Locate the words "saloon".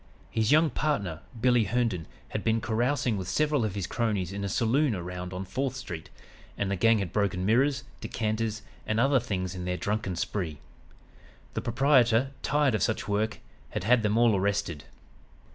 4.49-4.95